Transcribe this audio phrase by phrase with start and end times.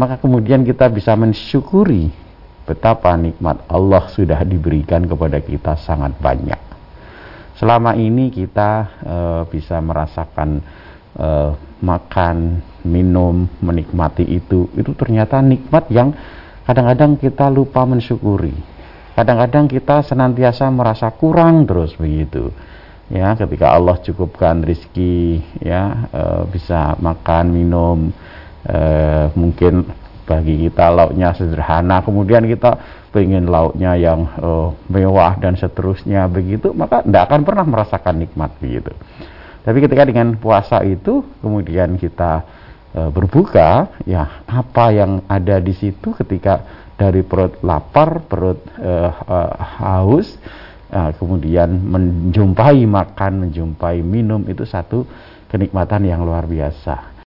[0.00, 2.08] maka kemudian kita bisa mensyukuri
[2.64, 6.56] betapa nikmat Allah sudah diberikan kepada kita sangat banyak.
[7.60, 8.70] Selama ini kita
[9.04, 9.16] e,
[9.52, 10.64] bisa merasakan
[11.12, 11.28] e,
[11.84, 16.16] makan, minum, menikmati itu, itu ternyata nikmat yang
[16.64, 18.56] kadang-kadang kita lupa mensyukuri.
[19.12, 22.48] Kadang-kadang kita senantiasa merasa kurang terus begitu.
[23.12, 27.98] Ya, ketika Allah cukupkan rizki, ya e, bisa makan, minum,
[28.64, 28.78] e,
[29.36, 29.88] mungkin
[30.30, 32.78] bagi kita lauknya sederhana kemudian kita
[33.10, 38.94] pengen lauknya yang uh, mewah dan seterusnya begitu maka tidak akan pernah merasakan nikmat begitu.
[39.60, 42.46] Tapi ketika dengan puasa itu kemudian kita
[42.94, 46.62] uh, berbuka ya apa yang ada di situ ketika
[46.94, 49.52] dari perut lapar perut uh, uh,
[49.82, 50.38] haus
[50.94, 55.02] uh, kemudian menjumpai makan menjumpai minum itu satu
[55.50, 57.19] kenikmatan yang luar biasa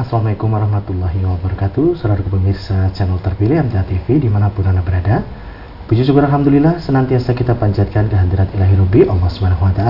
[0.00, 5.20] Assalamualaikum warahmatullahi wabarakatuh Saudara pemirsa channel terpilih MTA TV di mana pun Anda berada
[5.84, 9.82] Puji syukur Alhamdulillah senantiasa kita panjatkan kehadirat ilahi Rabbi Allah SWT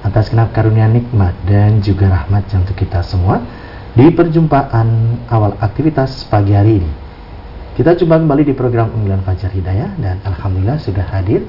[0.00, 3.44] atas kenap karunia nikmat dan juga rahmat yang untuk kita semua
[3.92, 6.90] di perjumpaan awal aktivitas pagi hari ini
[7.76, 11.44] kita jumpa kembali di program Unggulan Fajar Hidayah dan Alhamdulillah sudah hadir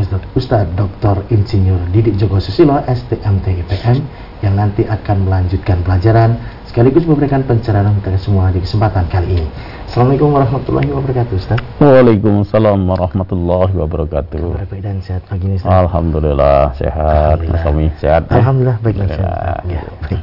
[0.00, 1.28] Ustadz, Ustadz Dr.
[1.28, 4.00] Insinyur Didik Joko Susilo STMT IPM
[4.38, 9.48] yang nanti akan melanjutkan pelajaran sekaligus memberikan pencerahan untuk semua di kesempatan kali ini.
[9.88, 11.58] Assalamualaikum warahmatullahi wabarakatuh Ustaz.
[11.80, 14.38] Waalaikumsalam warahmatullahi wabarakatuh.
[14.54, 15.72] Kabar baik dan sehat pagi ini Ustaz.
[15.72, 17.36] Alhamdulillah sehat.
[17.42, 17.98] Alhamdulillah.
[17.98, 18.22] sehat.
[18.28, 18.36] Ya?
[18.38, 19.58] Alhamdulillah baik dan sehat.
[19.66, 20.22] Ya, baik.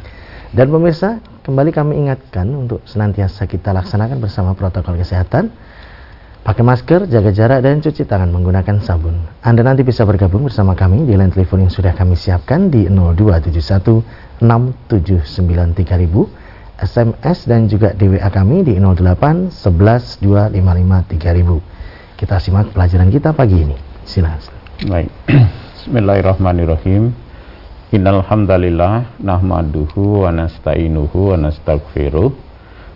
[0.55, 5.51] Dan pemirsa, kembali kami ingatkan untuk senantiasa kita laksanakan bersama protokol kesehatan
[6.45, 9.17] Pakai masker, jaga jarak, dan cuci tangan menggunakan sabun.
[9.41, 14.45] Anda nanti bisa bergabung bersama kami di line telepon yang sudah kami siapkan di 0271
[16.77, 22.13] SMS dan juga di WA kami di 08 11 255 3000.
[22.13, 23.73] Kita simak pelajaran kita pagi ini.
[24.05, 24.85] Silakan.
[24.85, 25.09] Baik.
[25.81, 27.09] Bismillahirrahmanirrahim.
[27.89, 31.41] Innal hamdalillah nahmaduhu wa nasta'inuhu wa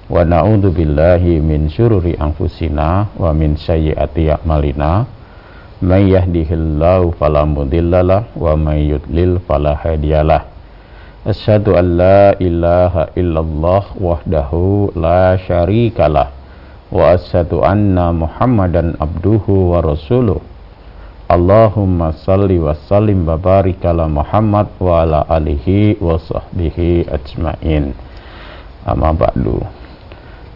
[0.10, 5.06] wa na'udzu billahi min syururi anfusina wa min sayyiati a'malina.
[5.80, 10.44] May yahdihillahu fala mudhillalah wa may yudlil fala hadiyalah
[11.24, 16.36] asyhadu an la ilaha illallah wahdahu la syarikalah
[16.92, 20.44] wa asyhadu anna muhammadan abduhu wa rasuluh.
[21.30, 27.94] Allahumma salli wa sallim wa barik ala Muhammad wa ala alihi wa sahbihi ajmain.
[28.82, 29.62] Amma ba'du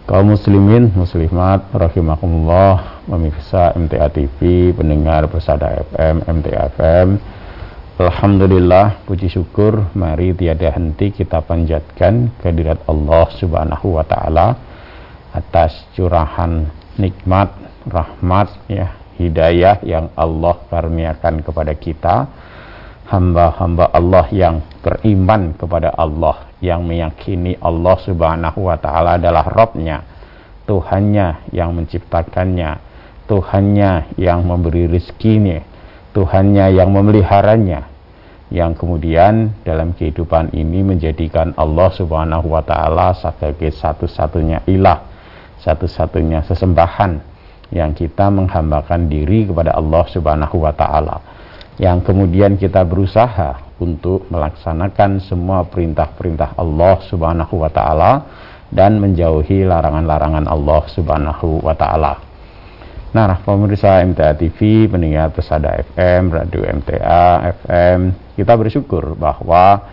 [0.03, 2.93] kaum muslimin muslimat rahimakumullah.
[3.03, 7.19] Pemirsa MTA TV pendengar persada FM MTA FM
[7.99, 14.55] Alhamdulillah puji syukur mari tiada henti kita panjatkan kehadirat Allah Subhanahu wa taala
[15.35, 16.63] atas curahan
[16.95, 17.51] nikmat
[17.83, 22.15] rahmat ya hidayah yang Allah karuniakan kepada kita
[23.07, 29.99] hamba-hamba Allah yang beriman kepada Allah yang meyakini Allah Subhanahu wa taala adalah Robnya,
[30.63, 32.79] Tuhannya yang menciptakannya,
[33.27, 35.59] Tuhannya yang memberi rizkinya,
[36.15, 37.91] Tuhannya yang memeliharanya,
[38.53, 45.03] yang kemudian dalam kehidupan ini menjadikan Allah Subhanahu wa taala sebagai satu-satunya ilah,
[45.59, 47.33] satu-satunya sesembahan
[47.73, 51.17] yang kita menghambakan diri kepada Allah Subhanahu wa taala.
[51.81, 58.11] Yang kemudian kita berusaha untuk melaksanakan semua perintah-perintah Allah Subhanahu wa taala
[58.69, 62.33] dan menjauhi larangan-larangan Allah Subhanahu wa taala.
[63.13, 67.99] Nah, pemirsa MTA TV, pendengar pesada FM, radio MTA FM,
[68.33, 69.85] kita bersyukur bahwa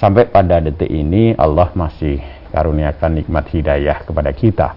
[0.00, 2.16] sampai pada detik ini Allah masih
[2.48, 4.72] karuniakan nikmat hidayah kepada kita.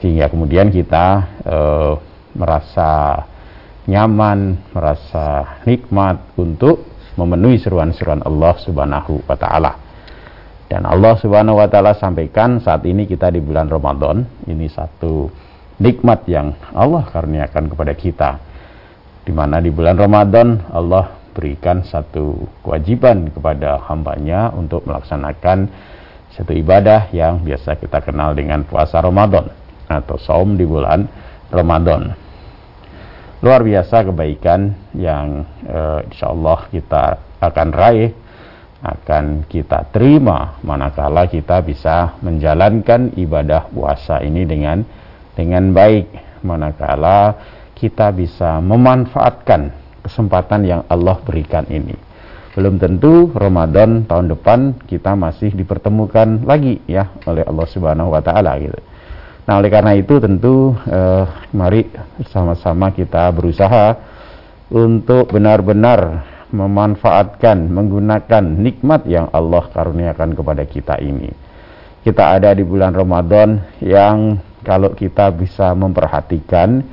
[0.00, 1.06] Sehingga kemudian kita
[1.44, 1.92] eh,
[2.32, 3.20] merasa
[3.88, 6.84] nyaman, merasa nikmat untuk
[7.16, 9.72] memenuhi seruan-seruan Allah Subhanahu wa taala.
[10.68, 15.32] Dan Allah Subhanahu wa taala sampaikan saat ini kita di bulan Ramadan, ini satu
[15.80, 18.30] nikmat yang Allah karuniakan kepada kita.
[19.24, 25.68] Di mana di bulan Ramadan Allah berikan satu kewajiban kepada hambanya untuk melaksanakan
[26.36, 29.48] satu ibadah yang biasa kita kenal dengan puasa Ramadan
[29.88, 31.08] atau saum di bulan
[31.48, 32.27] Ramadan
[33.38, 37.02] luar biasa kebaikan yang uh, insya Allah kita
[37.38, 38.10] akan raih
[38.78, 44.82] akan kita terima manakala kita bisa menjalankan ibadah puasa ini dengan
[45.34, 46.06] dengan baik
[46.46, 47.34] manakala
[47.78, 49.70] kita bisa memanfaatkan
[50.02, 51.94] kesempatan yang Allah berikan ini.
[52.58, 58.58] Belum tentu Ramadan tahun depan kita masih dipertemukan lagi ya oleh Allah Subhanahu wa taala
[58.58, 58.78] gitu.
[59.48, 61.24] Nah, oleh karena itu tentu eh,
[61.56, 61.88] mari
[62.28, 63.96] sama-sama kita berusaha
[64.68, 71.32] untuk benar-benar memanfaatkan, menggunakan nikmat yang Allah karuniakan kepada kita ini.
[72.04, 76.84] Kita ada di bulan Ramadan yang kalau kita bisa memperhatikan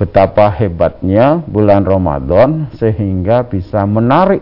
[0.00, 4.40] betapa hebatnya bulan Ramadan sehingga bisa menarik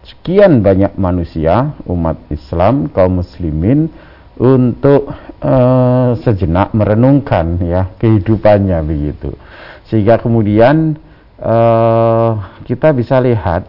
[0.00, 3.92] sekian banyak manusia, umat Islam, kaum muslimin
[4.38, 5.10] untuk
[5.42, 9.34] uh, sejenak merenungkan ya kehidupannya begitu.
[9.90, 10.94] Sehingga kemudian
[11.42, 13.66] uh, kita bisa lihat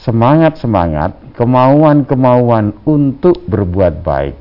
[0.00, 4.36] semangat-semangat, kemauan-kemauan untuk berbuat baik,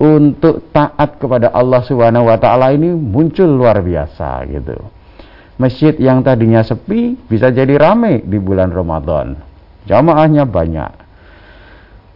[0.00, 4.78] untuk taat kepada Allah Subhanahu wa taala ini muncul luar biasa gitu.
[5.54, 9.38] Masjid yang tadinya sepi bisa jadi ramai di bulan Ramadan.
[9.86, 11.03] Jamaahnya banyak.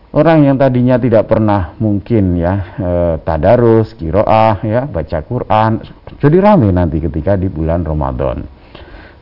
[0.08, 2.90] Orang yang tadinya tidak pernah mungkin ya e,
[3.22, 5.84] tadarus, kiroah, ya baca Quran,
[6.16, 8.58] jadi ramai nanti ketika di bulan Ramadan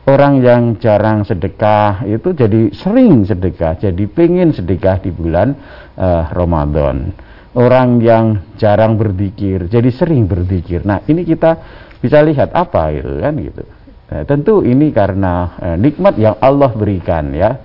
[0.07, 5.51] orang yang jarang sedekah itu jadi sering sedekah, jadi pengen sedekah di bulan
[5.99, 7.11] uh, Ramadan.
[7.57, 10.85] Orang yang jarang berzikir, jadi sering berzikir.
[10.85, 11.57] Nah, ini kita
[11.97, 13.63] bisa lihat apa itu kan gitu.
[14.07, 17.57] Nah, tentu ini karena uh, nikmat yang Allah berikan ya.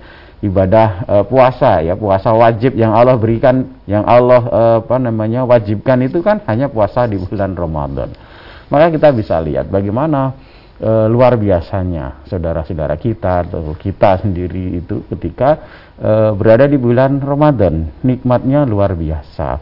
[0.43, 6.03] Ibadah uh, puasa ya, puasa wajib yang Allah berikan, yang Allah uh, apa namanya wajibkan
[6.03, 8.11] itu kan hanya puasa di bulan Ramadan.
[8.67, 10.33] Maka kita bisa lihat bagaimana
[10.81, 15.61] e, luar biasanya saudara-saudara kita atau kita sendiri itu ketika
[15.93, 19.61] e, berada di bulan Ramadan nikmatnya luar biasa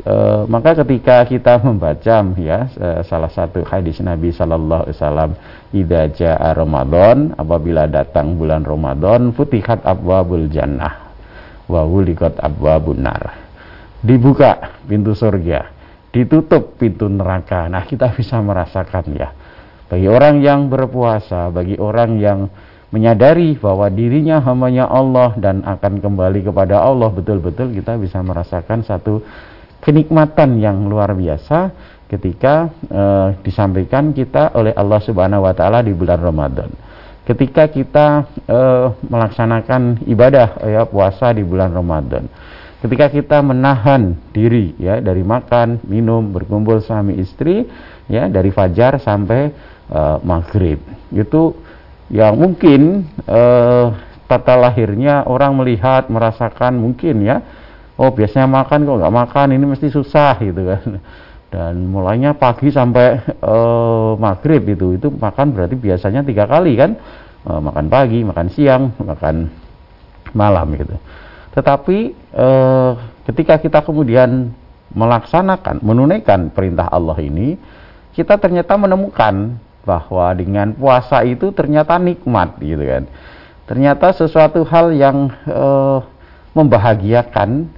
[0.00, 0.14] e,
[0.48, 2.58] maka ketika kita membaca ya
[3.04, 5.30] salah satu hadis Nabi Sallallahu Alaihi Wasallam
[5.70, 11.10] idza Ramadan apabila datang bulan Ramadan futihat abwabul jannah
[11.70, 13.46] wulikat abwabun nar.
[14.02, 15.70] Dibuka pintu surga
[16.10, 17.70] ditutup pintu neraka.
[17.70, 19.30] Nah kita bisa merasakan ya
[19.86, 22.50] bagi orang yang berpuasa, bagi orang yang
[22.90, 29.22] menyadari bahwa dirinya hambanya Allah dan akan kembali kepada Allah betul-betul kita bisa merasakan satu
[29.80, 31.72] kenikmatan yang luar biasa
[32.06, 36.68] ketika uh, disampaikan kita oleh Allah Subhanahu wa taala di bulan Ramadan.
[37.24, 42.26] Ketika kita uh, melaksanakan ibadah ya puasa di bulan Ramadan.
[42.80, 47.68] Ketika kita menahan diri ya dari makan, minum, berkumpul suami istri
[48.08, 49.52] ya dari fajar sampai
[49.92, 50.80] uh, maghrib
[51.12, 51.54] itu
[52.10, 53.94] yang mungkin uh,
[54.26, 57.42] tata lahirnya orang melihat merasakan mungkin ya
[58.00, 60.84] oh biasanya makan kok nggak makan ini mesti susah gitu kan.
[61.50, 66.96] Dan mulainya pagi sampai uh, maghrib itu itu makan berarti biasanya tiga kali kan.
[67.44, 69.52] Uh, makan pagi makan siang makan
[70.32, 70.96] malam gitu.
[71.52, 71.98] Tetapi
[72.38, 72.92] uh,
[73.28, 74.54] ketika kita kemudian
[74.94, 77.58] melaksanakan menunaikan perintah Allah ini
[78.14, 83.04] kita ternyata menemukan bahwa dengan puasa itu ternyata nikmat gitu kan.
[83.70, 85.30] Ternyata sesuatu hal yang
[86.58, 87.70] membahagiakan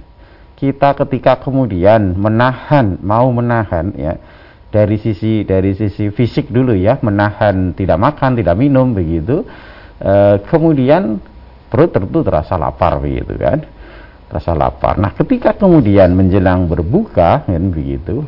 [0.63, 4.15] kita ketika kemudian menahan mau menahan ya
[4.71, 9.43] dari sisi dari sisi fisik dulu ya menahan tidak makan tidak minum begitu
[9.99, 11.19] e, kemudian
[11.67, 13.59] perut tentu terasa lapar begitu kan
[14.31, 14.95] terasa lapar.
[14.97, 18.23] Nah ketika kemudian menjelang berbuka kan begitu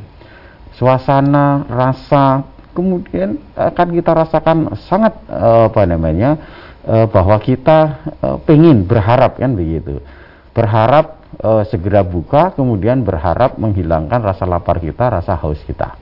[0.75, 2.44] suasana rasa
[2.75, 6.36] kemudian akan kita rasakan sangat uh, apa namanya
[6.84, 10.04] uh, bahwa kita uh, pengen berharap kan begitu.
[10.51, 15.98] Berharap uh, segera buka kemudian berharap menghilangkan rasa lapar kita rasa haus kita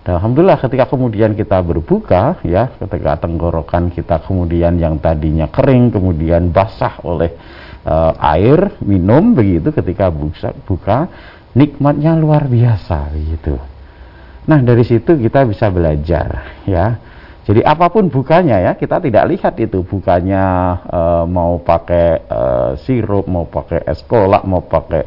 [0.00, 6.50] dan alhamdulillah ketika kemudian kita berbuka ya ketika tenggorokan kita kemudian yang tadinya kering kemudian
[6.54, 7.34] basah oleh
[7.84, 10.98] uh, air minum begitu ketika buka, buka
[11.52, 13.58] nikmatnya luar biasa begitu
[14.50, 16.96] Nah, dari situ kita bisa belajar ya.
[17.40, 20.44] Jadi apa pun bukanya ya, kita tidak lihat itu bukanya
[20.84, 22.40] e, mau pakai e,
[22.84, 25.02] sirup, mau pakai es kolak, mau pakai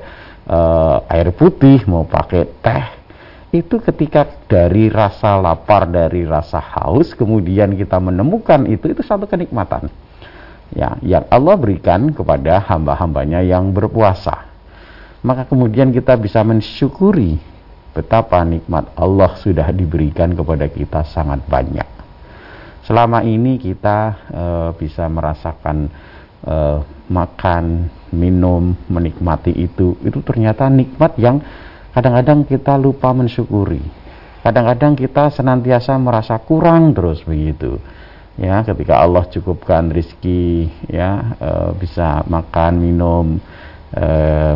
[0.49, 0.59] e,
[1.13, 2.85] air putih, mau pakai teh.
[3.53, 9.93] Itu ketika dari rasa lapar, dari rasa haus, kemudian kita menemukan itu, itu satu kenikmatan.
[10.73, 14.49] Ya, yang Allah berikan kepada hamba-hambanya yang berpuasa.
[15.21, 17.37] Maka kemudian kita bisa mensyukuri
[17.93, 22.02] betapa nikmat Allah sudah diberikan kepada kita sangat banyak.
[22.83, 24.43] Selama ini kita e,
[24.75, 25.87] bisa merasakan
[26.43, 26.55] e,
[27.07, 31.39] makan, minum, menikmati itu, itu ternyata nikmat yang
[31.95, 34.03] kadang-kadang kita lupa mensyukuri.
[34.43, 37.79] kadang-kadang kita senantiasa merasa kurang terus begitu
[38.35, 41.49] ya ketika Allah cukupkan rizki ya e,
[41.79, 43.25] bisa makan minum
[43.93, 44.05] e,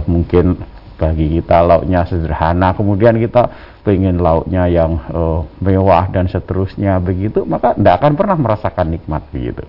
[0.09, 0.59] mungkin
[0.97, 3.49] bagi kita lauknya sederhana kemudian kita
[3.85, 5.21] pengen lauknya yang e,
[5.61, 9.63] mewah dan seterusnya begitu maka tidak akan pernah merasakan nikmat begitu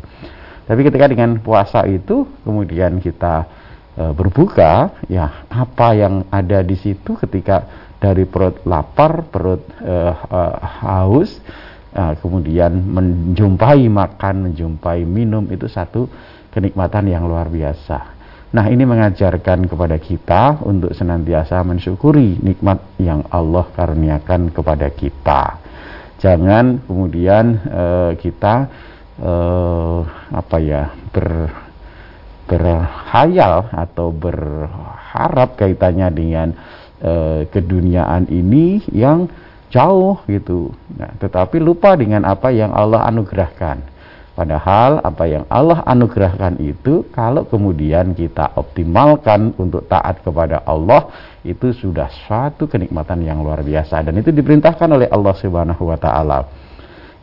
[0.65, 3.45] tapi ketika dengan puasa itu kemudian kita
[3.93, 10.55] e, berbuka ya apa yang ada di situ ketika dari perut lapar, perut uh, uh,
[10.83, 11.43] haus,
[11.93, 16.07] uh, kemudian menjumpai makan, menjumpai minum itu satu
[16.55, 18.18] kenikmatan yang luar biasa.
[18.49, 25.61] Nah, ini mengajarkan kepada kita untuk senantiasa mensyukuri nikmat yang Allah karuniakan kepada kita.
[26.19, 28.67] Jangan kemudian uh, kita
[29.21, 30.01] uh,
[30.33, 31.53] apa ya ber
[32.49, 36.49] berhayal atau berharap kaitannya dengan
[36.97, 39.29] e, keduniaan ini yang
[39.69, 40.73] jauh gitu.
[40.97, 43.98] Nah, tetapi lupa dengan apa yang Allah anugerahkan.
[44.39, 51.11] Padahal apa yang Allah anugerahkan itu kalau kemudian kita optimalkan untuk taat kepada Allah
[51.43, 56.47] itu sudah suatu kenikmatan yang luar biasa dan itu diperintahkan oleh Allah Subhanahu wa taala.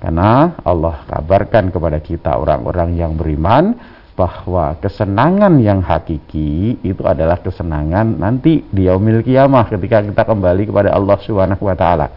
[0.03, 3.79] Karena Allah kabarkan kepada kita orang-orang yang beriman
[4.19, 10.91] bahwa kesenangan yang hakiki itu adalah kesenangan nanti di yaumil kiamah ketika kita kembali kepada
[10.91, 12.07] Allah Subhanahu wa taala.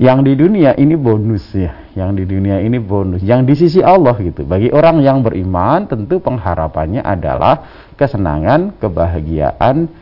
[0.00, 3.20] Yang di dunia ini bonus ya, yang di dunia ini bonus.
[3.20, 4.48] Yang di sisi Allah gitu.
[4.48, 7.68] Bagi orang yang beriman tentu pengharapannya adalah
[8.00, 9.92] kesenangan, kebahagiaan,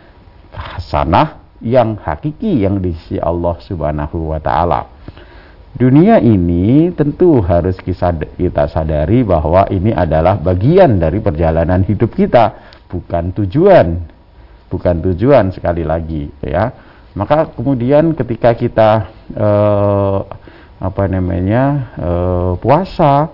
[0.55, 4.87] hasanah yang hakiki yang di sisi Allah Subhanahu wa taala.
[5.75, 12.55] Dunia ini tentu harus kita sadari bahwa ini adalah bagian dari perjalanan hidup kita,
[12.87, 13.99] bukan tujuan.
[14.71, 16.71] Bukan tujuan sekali lagi, ya.
[17.19, 20.18] Maka kemudian ketika kita eh,
[20.78, 23.32] apa namanya eh, puasa,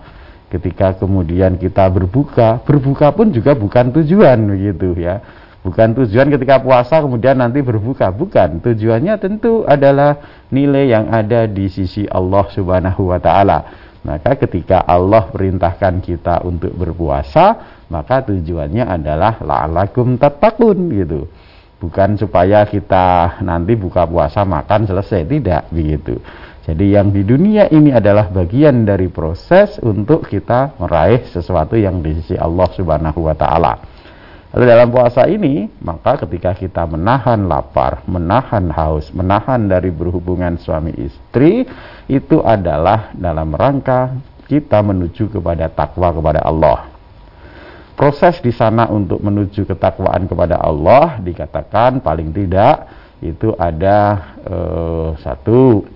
[0.48, 5.20] ketika kemudian kita berbuka, berbuka pun juga bukan tujuan begitu ya
[5.64, 8.60] Bukan tujuan ketika puasa kemudian nanti berbuka, bukan.
[8.60, 13.58] Tujuannya tentu adalah nilai yang ada di sisi Allah Subhanahu wa taala.
[14.04, 21.32] Maka ketika Allah perintahkan kita untuk berpuasa, maka tujuannya adalah la'alakum tattaqun gitu.
[21.84, 26.16] Bukan supaya kita nanti buka puasa makan selesai, tidak begitu.
[26.64, 32.16] Jadi yang di dunia ini adalah bagian dari proses untuk kita meraih sesuatu yang di
[32.16, 33.84] sisi Allah Subhanahu wa taala.
[34.56, 40.94] Lalu dalam puasa ini, maka ketika kita menahan lapar, menahan haus, menahan dari berhubungan suami
[40.94, 41.68] istri,
[42.08, 44.14] itu adalah dalam rangka
[44.48, 46.93] kita menuju kepada takwa kepada Allah.
[47.94, 52.90] Proses di sana untuk menuju ketakwaan kepada Allah dikatakan paling tidak
[53.22, 53.98] itu ada
[54.42, 55.86] eh, satu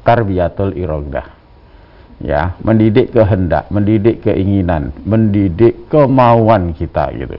[0.00, 1.28] tarbiyatul irodah
[2.24, 7.36] ya mendidik kehendak mendidik keinginan mendidik kemauan kita gitu.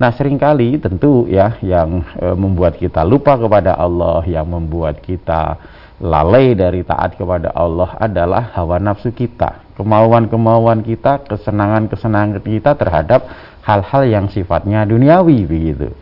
[0.00, 5.60] Nah, sering kali tentu ya yang e, membuat kita lupa kepada Allah, yang membuat kita
[6.00, 13.28] lalai dari taat kepada Allah adalah hawa nafsu kita, kemauan-kemauan kita, kesenangan-kesenangan kita terhadap
[13.60, 15.92] hal-hal yang sifatnya duniawi begitu.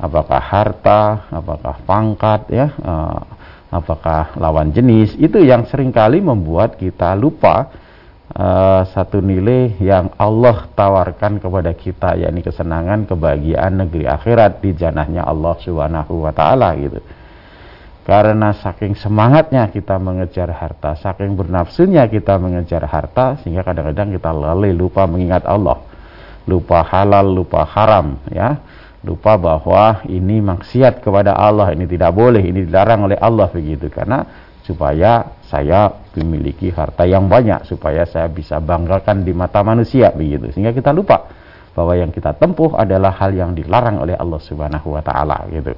[0.00, 2.92] Apakah harta, apakah pangkat ya, e,
[3.72, 7.68] apakah lawan jenis, itu yang sering kali membuat kita lupa
[8.34, 15.26] uh, satu nilai yang Allah tawarkan kepada kita yakni kesenangan kebahagiaan negeri akhirat di janahnya
[15.26, 17.00] Allah Subhanahu wa taala gitu.
[18.00, 24.72] Karena saking semangatnya kita mengejar harta, saking bernafsunya kita mengejar harta sehingga kadang-kadang kita lalai
[24.72, 25.78] lupa mengingat Allah.
[26.48, 28.58] Lupa halal, lupa haram ya.
[29.00, 34.28] Lupa bahwa ini maksiat kepada Allah, ini tidak boleh, ini dilarang oleh Allah begitu karena
[34.60, 40.70] supaya saya memiliki harta yang banyak supaya saya bisa banggakan di mata manusia begitu sehingga
[40.70, 41.26] kita lupa
[41.74, 45.74] bahwa yang kita tempuh adalah hal yang dilarang oleh Allah Subhanahu wa taala gitu.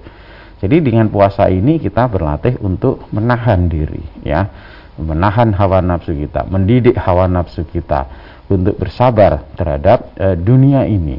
[0.63, 4.47] Jadi dengan puasa ini kita berlatih untuk menahan diri ya,
[4.95, 8.07] menahan hawa nafsu kita, mendidik hawa nafsu kita
[8.47, 11.19] untuk bersabar terhadap e, dunia ini.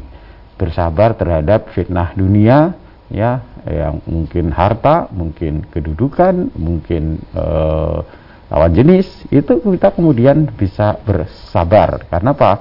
[0.56, 2.72] Bersabar terhadap fitnah dunia
[3.12, 8.04] ya yang mungkin harta, mungkin kedudukan, mungkin uh,
[8.52, 12.04] lawan jenis itu kita kemudian bisa bersabar.
[12.12, 12.52] Karena apa?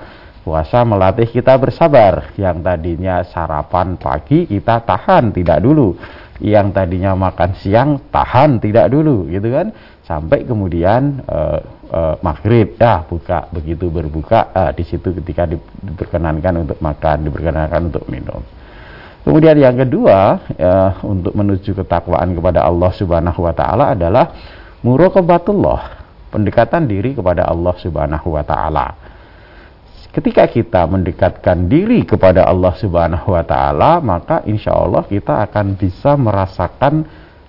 [0.44, 2.32] Puasa melatih kita bersabar.
[2.40, 5.96] Yang tadinya sarapan pagi kita tahan tidak dulu.
[6.44, 9.72] Yang tadinya makan siang tahan tidak dulu, gitu kan?
[10.04, 16.78] Sampai kemudian uh, uh, maghrib ya buka begitu berbuka uh, di situ ketika diperkenankan untuk
[16.84, 18.44] makan, diperkenankan untuk minum.
[19.24, 24.36] Kemudian yang kedua ya, untuk menuju ketakwaan kepada Allah Subhanahu wa taala adalah
[24.84, 29.13] Muraqabatullah, pendekatan diri kepada Allah Subhanahu wa taala.
[30.14, 36.14] Ketika kita mendekatkan diri kepada Allah Subhanahu wa taala, maka insya Allah kita akan bisa
[36.14, 37.02] merasakan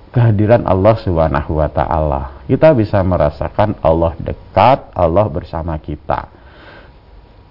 [0.09, 2.41] kehadiran Allah Subhanahu wa taala.
[2.49, 6.33] Kita bisa merasakan Allah dekat, Allah bersama kita.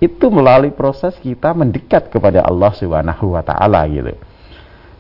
[0.02, 4.18] Itu melalui proses kita mendekat kepada Allah Subhanahu wa taala gitu.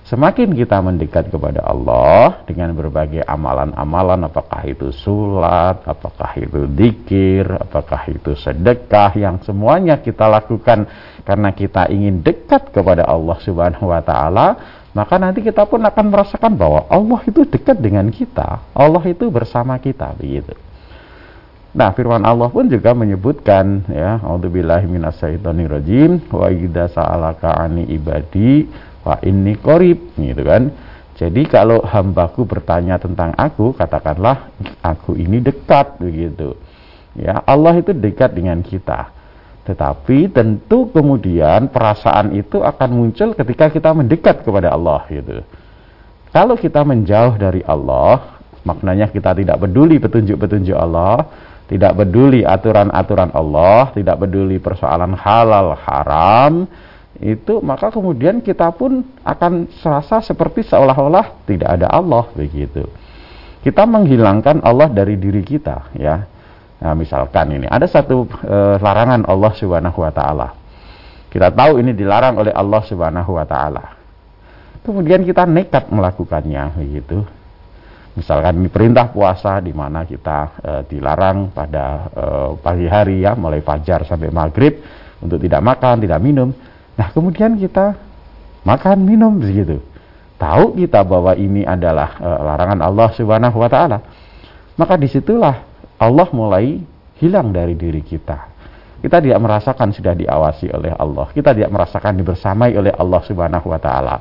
[0.03, 8.11] Semakin kita mendekat kepada Allah dengan berbagai amalan-amalan, apakah itu sulat, apakah itu dikir, apakah
[8.11, 10.91] itu sedekah, yang semuanya kita lakukan
[11.23, 14.47] karena kita ingin dekat kepada Allah Subhanahu wa Ta'ala,
[14.91, 19.79] maka nanti kita pun akan merasakan bahwa Allah itu dekat dengan kita, Allah itu bersama
[19.79, 20.51] kita, begitu.
[21.73, 28.67] Nah, firman Allah pun juga menyebutkan ya, A'udzubillahi minasyaitonirrajim wa idza sa'alaka 'ani ibadi
[29.03, 30.71] Wah ini korib gitu kan.
[31.13, 34.49] Jadi kalau hambaku bertanya tentang aku, katakanlah
[34.81, 36.57] aku ini dekat begitu.
[37.13, 39.13] Ya Allah itu dekat dengan kita.
[39.63, 45.39] Tetapi tentu kemudian perasaan itu akan muncul ketika kita mendekat kepada Allah gitu.
[46.33, 51.29] Kalau kita menjauh dari Allah, maknanya kita tidak peduli petunjuk-petunjuk Allah,
[51.69, 56.67] tidak peduli aturan-aturan Allah, tidak peduli persoalan halal haram,
[57.21, 62.89] itu maka kemudian kita pun akan serasa seperti seolah-olah tidak ada Allah begitu.
[63.61, 66.25] Kita menghilangkan Allah dari diri kita ya.
[66.83, 70.57] Nah, misalkan ini ada satu e, larangan Allah Subhanahu wa taala.
[71.31, 73.85] Kita tahu ini dilarang oleh Allah Subhanahu wa taala.
[74.83, 77.23] Kemudian kita nekat melakukannya begitu.
[78.19, 82.25] Misalkan ini perintah puasa di mana kita e, dilarang pada e,
[82.59, 84.81] pagi hari ya mulai fajar sampai maghrib
[85.23, 86.51] untuk tidak makan, tidak minum
[86.93, 87.97] Nah, kemudian kita
[88.61, 89.81] makan minum begitu.
[90.37, 93.97] Tahu kita bahwa ini adalah e, larangan Allah Subhanahu wa taala.
[94.75, 95.63] Maka di situlah
[95.97, 96.81] Allah mulai
[97.21, 98.51] hilang dari diri kita.
[99.03, 101.27] Kita tidak merasakan sudah diawasi oleh Allah.
[101.31, 104.15] Kita tidak merasakan dibersamai oleh Allah Subhanahu wa taala.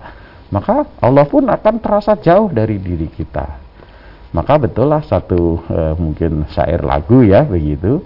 [0.52, 3.62] Maka Allah pun akan terasa jauh dari diri kita.
[4.32, 8.04] Maka betullah satu e, mungkin syair lagu ya begitu.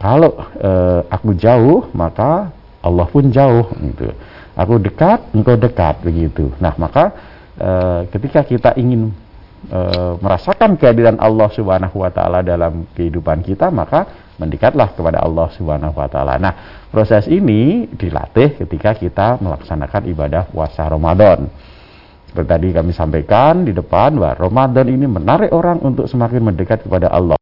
[0.00, 0.70] Kalau e,
[1.12, 4.12] aku jauh, maka Allah pun jauh gitu.
[4.56, 6.52] Aku dekat, engkau dekat begitu.
[6.60, 7.12] Nah, maka
[7.56, 7.70] e,
[8.12, 9.12] ketika kita ingin
[9.68, 9.80] e,
[10.20, 16.08] merasakan kehadiran Allah Subhanahu wa taala dalam kehidupan kita, maka mendekatlah kepada Allah Subhanahu wa
[16.08, 16.36] taala.
[16.40, 21.48] Nah, proses ini dilatih ketika kita melaksanakan ibadah puasa Ramadan.
[22.30, 27.10] Seperti tadi kami sampaikan di depan bahwa Ramadan ini menarik orang untuk semakin mendekat kepada
[27.10, 27.39] Allah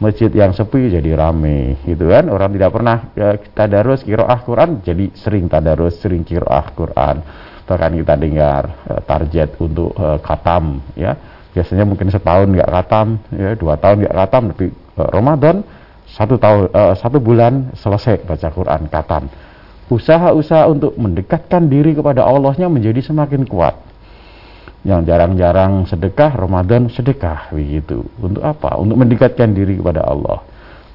[0.00, 2.26] masjid yang sepi jadi rame gitu kan?
[2.32, 7.16] Orang tidak pernah ya, tadarus kiroah Quran jadi sering tadarus sering kiroah Quran.
[7.68, 11.14] Bahkan kita dengar uh, target untuk uh, katam ya.
[11.50, 14.66] Biasanya mungkin setahun nggak katam ya dua tahun nggak katam tapi
[14.98, 15.56] uh, Ramadan
[16.10, 19.30] satu tahun uh, satu bulan selesai baca Quran katam
[19.90, 23.89] usaha-usaha untuk mendekatkan diri kepada Allahnya menjadi semakin kuat
[24.86, 28.04] yang jarang-jarang sedekah Ramadan sedekah begitu.
[28.20, 28.80] Untuk apa?
[28.80, 30.40] Untuk mendekatkan diri kepada Allah.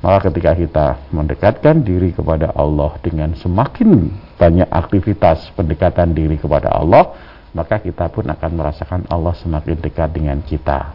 [0.01, 7.15] Maka ketika kita mendekatkan diri kepada Allah dengan semakin banyak aktivitas pendekatan diri kepada Allah
[7.55, 10.91] maka kita pun akan merasakan Allah semakin dekat dengan kita.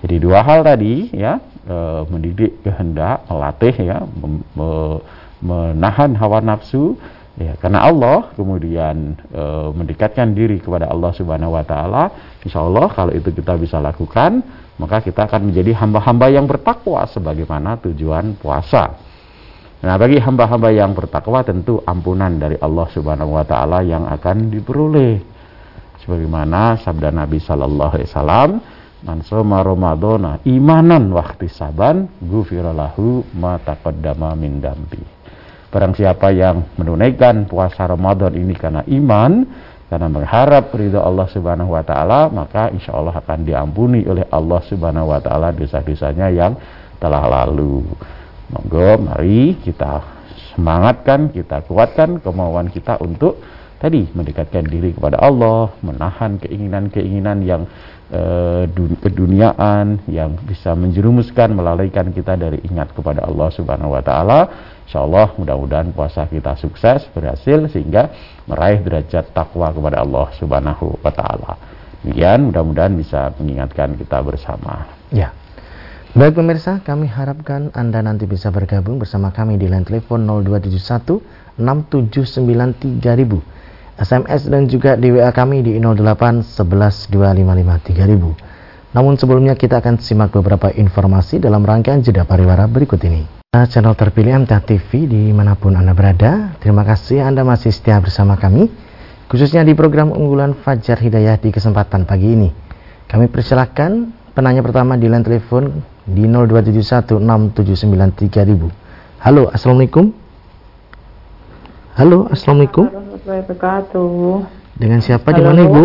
[0.00, 1.36] Jadi dua hal tadi ya
[1.68, 1.76] e,
[2.08, 4.70] mendidik kehendak melatih ya mem, me,
[5.44, 6.96] menahan hawa nafsu
[7.38, 12.10] Ya, karena Allah kemudian e, mendekatkan diri kepada Allah Subhanahu wa taala,
[12.42, 14.42] insya Allah kalau itu kita bisa lakukan,
[14.74, 18.98] maka kita akan menjadi hamba-hamba yang bertakwa sebagaimana tujuan puasa.
[19.78, 25.22] Nah, bagi hamba-hamba yang bertakwa tentu ampunan dari Allah Subhanahu wa taala yang akan diperoleh.
[26.02, 28.50] Sebagaimana sabda Nabi sallallahu alaihi wasallam,
[29.06, 29.62] "Man shoma
[30.42, 35.17] imanan wa ihtisaban, ghufira lahu ma taqaddama min dambi."
[35.68, 39.44] Barang siapa yang menunaikan puasa Ramadan ini karena iman,
[39.92, 45.12] karena mengharap ridho Allah Subhanahu wa taala, maka insya Allah akan diampuni oleh Allah Subhanahu
[45.12, 46.56] wa taala dosa-dosanya yang
[46.96, 47.84] telah lalu.
[48.48, 50.00] Monggo mari kita
[50.56, 53.36] semangatkan, kita kuatkan kemauan kita untuk
[53.76, 57.68] tadi mendekatkan diri kepada Allah, menahan keinginan-keinginan yang
[59.04, 64.40] keduniaan yang bisa menjerumuskan melalaikan kita dari ingat kepada Allah Subhanahu wa taala
[64.88, 68.08] Insya Allah mudah-mudahan puasa kita sukses, berhasil sehingga
[68.48, 71.60] meraih derajat takwa kepada Allah Subhanahu wa taala.
[72.00, 74.88] Demikian mudah-mudahan bisa mengingatkan kita bersama.
[75.12, 75.36] Ya.
[76.16, 83.04] Baik pemirsa, kami harapkan Anda nanti bisa bergabung bersama kami di line telepon 0271 679
[83.04, 83.57] 3000.
[83.98, 88.94] SMS dan juga di WA kami di 08 11 255 3000.
[88.94, 93.26] Namun sebelumnya kita akan simak beberapa informasi dalam rangkaian jeda pariwara berikut ini.
[93.52, 97.98] Nah, channel terpilih MTA TV di mana pun Anda berada, terima kasih Anda masih setia
[97.98, 98.70] bersama kami,
[99.26, 102.52] khususnya di program unggulan Fajar Hidayah di kesempatan pagi ini.
[103.08, 108.68] Kami persilahkan penanya pertama di line telepon di 02716793000.
[109.24, 110.12] Halo, Assalamualaikum.
[111.96, 113.07] Halo, Assalamualaikum.
[114.80, 115.84] Dengan siapa di mana Ibu?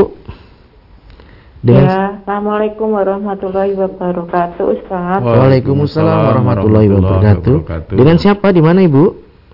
[1.64, 5.20] Dengan ya, Assalamualaikum warahmatullahi wabarakatuh, Ustaz.
[5.20, 7.56] Waalaikumsalam warahmatullahi wabarakatuh.
[7.92, 9.04] Dengan siapa di mana Ibu?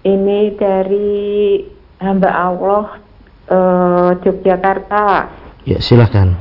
[0.06, 1.65] Ini dari
[1.97, 2.84] hamba Allah
[3.49, 5.06] uh, Yogyakarta.
[5.65, 6.38] Ya, silahkan.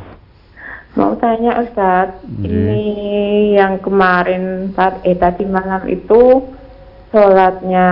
[0.97, 2.45] Mau tanya Ustaz, hmm.
[2.45, 2.85] ini
[3.57, 6.45] yang kemarin saat eh tadi malam itu
[7.09, 7.89] sholatnya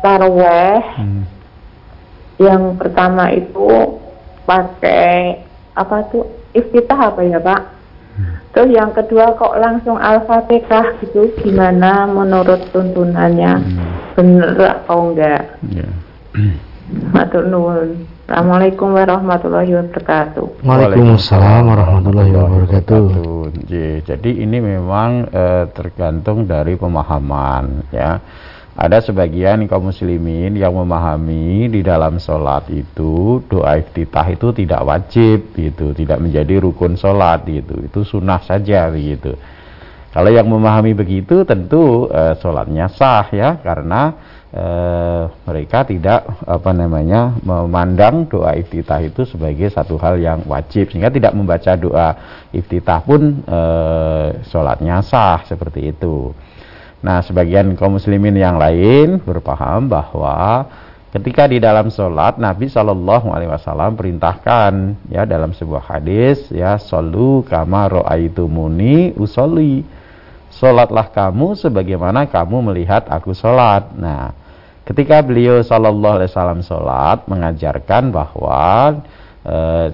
[0.00, 0.80] taraweh.
[1.00, 1.33] Hmm.
[2.38, 3.98] Yang pertama itu
[4.44, 5.42] pakai
[5.74, 7.62] apa tuh iftitah apa ya Pak?
[8.14, 8.34] Hmm.
[8.54, 14.14] Terus yang kedua kok langsung al-fatihah gitu gimana menurut tuntunannya hmm.
[14.14, 15.58] bener atau enggak?
[15.70, 15.94] Yeah.
[17.14, 18.06] Matur nuwun.
[18.24, 20.64] Assalamualaikum warahmatullahi wabarakatuh.
[20.64, 23.04] Waalaikumsalam warahmatullahi wabarakatuh.
[24.00, 28.16] Jadi ini memang eh, tergantung dari pemahaman ya
[28.74, 35.54] ada sebagian kaum muslimin yang memahami di dalam sholat itu doa iftitah itu tidak wajib
[35.54, 37.78] gitu tidak menjadi rukun sholat gitu.
[37.86, 39.38] Itu sunnah saja gitu
[40.14, 44.14] kalau yang memahami begitu tentu e, sholatnya sah ya karena
[44.54, 44.66] e,
[45.42, 50.86] mereka tidak apa namanya memandang doa iftitah itu sebagai satu hal yang wajib.
[50.94, 52.14] Sehingga tidak membaca doa
[52.54, 53.60] iftitah pun e,
[54.46, 56.30] sholatnya sah seperti itu
[57.04, 60.64] Nah, sebagian kaum muslimin yang lain berpaham bahwa
[61.12, 67.44] ketika di dalam sholat Nabi Shallallahu Alaihi Wasallam perintahkan ya dalam sebuah hadis ya solu
[67.44, 67.92] kama
[68.48, 69.84] muni usoli
[70.48, 73.84] sholatlah kamu sebagaimana kamu melihat aku sholat.
[74.00, 74.32] Nah,
[74.88, 78.64] ketika beliau Shallallahu Alaihi Wasallam sholat mengajarkan bahwa
[79.44, 79.92] eh,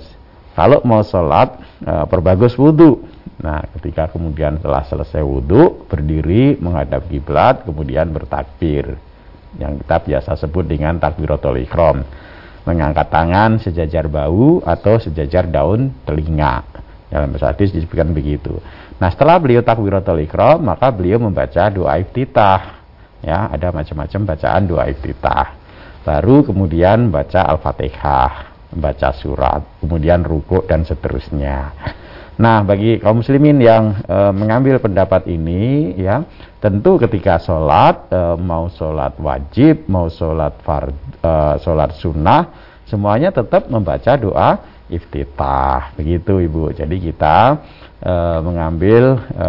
[0.55, 3.03] kalau mau sholat eh, perbagus wudhu
[3.41, 9.01] Nah, ketika kemudian telah selesai wudhu, berdiri menghadap kiblat, kemudian bertakbir.
[9.57, 12.05] Yang kita biasa sebut dengan takbiratul ikhram.
[12.69, 16.63] Mengangkat tangan sejajar bau atau sejajar daun telinga.
[17.09, 18.61] Dalam bahasa hadis disebutkan begitu.
[19.01, 22.85] Nah, setelah beliau takbiratul ikhram, maka beliau membaca doa iftitah.
[23.25, 25.57] Ya, ada macam-macam bacaan doa iftitah.
[26.05, 28.33] Baru kemudian baca Al-Fatihah,
[28.73, 31.73] membaca surat, kemudian rukuk dan seterusnya.
[32.41, 36.25] Nah, bagi kaum muslimin yang e, mengambil pendapat ini, ya,
[36.57, 42.49] tentu ketika sholat, e, mau sholat wajib, mau sholat fard, e, sholat sunnah,
[42.89, 44.57] semuanya tetap membaca doa
[44.89, 45.93] iftitah.
[46.01, 46.73] Begitu, Ibu.
[46.73, 47.61] Jadi kita
[48.01, 49.49] e, mengambil e,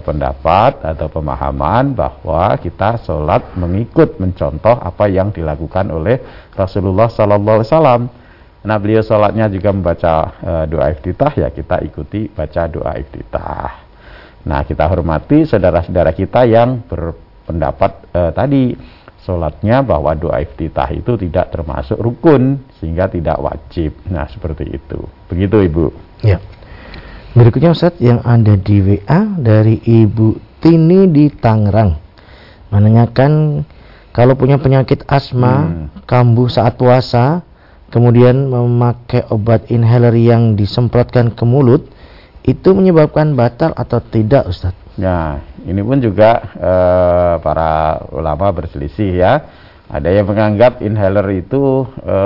[0.00, 6.16] pendapat atau pemahaman bahwa kita sholat mengikut mencontoh apa yang dilakukan oleh
[6.56, 8.08] Rasulullah Wasallam.
[8.66, 13.86] Nah beliau sholatnya juga membaca e, doa iftitah ya kita ikuti baca doa iftitah.
[14.42, 18.62] Nah kita hormati saudara-saudara kita yang berpendapat e, tadi
[19.22, 23.94] sholatnya bahwa doa iftitah itu tidak termasuk rukun sehingga tidak wajib.
[24.10, 24.98] Nah seperti itu.
[25.30, 25.94] Begitu ibu.
[26.26, 26.42] Ya.
[27.38, 32.00] Berikutnya Ustaz yang ada di WA dari Ibu Tini di Tangerang
[32.72, 33.62] menanyakan
[34.16, 36.08] kalau punya penyakit asma, hmm.
[36.08, 37.44] kambuh saat puasa,
[37.96, 41.88] kemudian memakai obat inhaler yang disemprotkan ke mulut
[42.44, 44.76] itu menyebabkan batal atau tidak Ustaz?
[45.00, 46.72] Ya, ini pun juga e,
[47.40, 49.32] para ulama berselisih ya.
[49.88, 52.18] Ada yang menganggap inhaler itu e,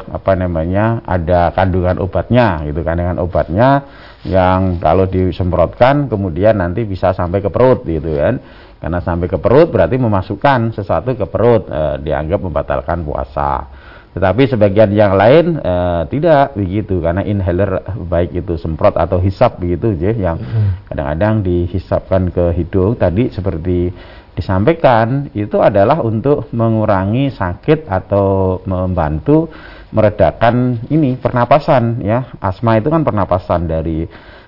[0.00, 3.84] apa namanya ada kandungan obatnya gitu kandungan obatnya
[4.24, 8.40] yang kalau disemprotkan kemudian nanti bisa sampai ke perut gitu kan.
[8.80, 13.68] Karena sampai ke perut berarti memasukkan sesuatu ke perut e, dianggap membatalkan puasa.
[14.10, 15.74] Tetapi sebagian yang lain e,
[16.10, 16.98] tidak begitu.
[16.98, 20.90] Karena inhaler baik itu semprot atau hisap begitu je yang hmm.
[20.90, 22.98] kadang-kadang dihisapkan ke hidung.
[22.98, 23.94] Tadi seperti
[24.34, 29.50] disampaikan itu adalah untuk mengurangi sakit atau membantu
[29.94, 32.34] meredakan ini pernapasan ya.
[32.42, 34.06] Asma itu kan pernapasan dari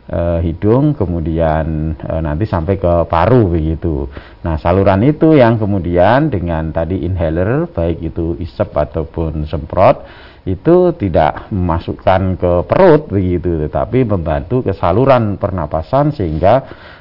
[0.08, 4.08] e, hidung kemudian e, nanti sampai ke paru begitu.
[4.42, 10.02] Nah, saluran itu yang kemudian dengan tadi inhaler baik itu isep ataupun semprot
[10.42, 16.54] itu tidak memasukkan ke perut begitu tetapi membantu ke saluran pernapasan sehingga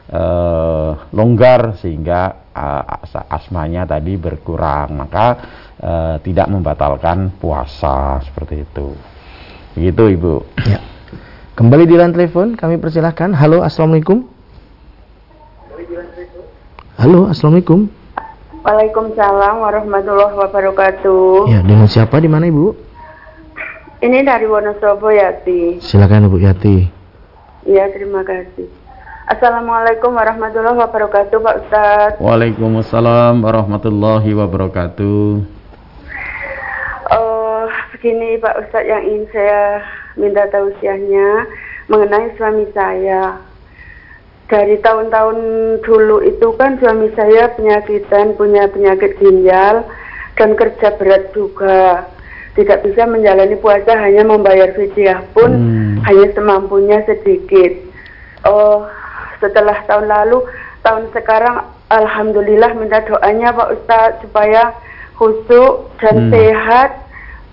[0.06, 0.24] e,
[1.14, 2.54] longgar sehingga
[3.32, 5.28] asmanya tadi berkurang maka
[6.20, 8.92] tidak membatalkan puasa seperti itu
[9.72, 10.91] begitu ibu ya.
[11.52, 13.36] Kembali di line telepon, kami persilahkan.
[13.36, 14.24] Halo, Assalamualaikum.
[16.96, 17.92] Halo, Assalamualaikum.
[18.62, 21.50] Waalaikumsalam warahmatullahi wabarakatuh.
[21.52, 22.72] Ya, dengan siapa di mana Ibu?
[24.00, 25.84] Ini dari Wonosobo Yati.
[25.84, 26.78] Silakan Ibu Yati.
[27.68, 28.70] Ya, terima kasih.
[29.28, 32.20] Assalamualaikum warahmatullahi wabarakatuh, Pak Ustadz.
[32.24, 35.26] Waalaikumsalam warahmatullahi wabarakatuh.
[37.12, 39.84] Oh, begini Pak Ustadz yang ingin saya
[40.19, 41.47] minta tausiahnya
[41.88, 43.52] mengenai suami saya
[44.52, 45.38] dari tahun-tahun
[45.80, 49.88] dulu itu kan suami saya penyakitan, punya penyakit ginjal
[50.36, 52.04] dan kerja berat juga.
[52.52, 56.04] Tidak bisa menjalani puasa hanya membayar fidyah pun hmm.
[56.04, 57.80] hanya semampunya sedikit.
[58.43, 58.91] Oh,
[59.39, 60.43] setelah tahun lalu,
[60.84, 64.76] tahun sekarang alhamdulillah minta doanya Pak Ustadz supaya
[65.15, 66.32] khusyuk dan hmm.
[66.36, 66.91] sehat